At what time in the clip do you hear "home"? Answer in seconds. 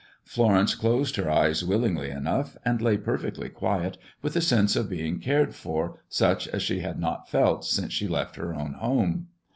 8.73-9.27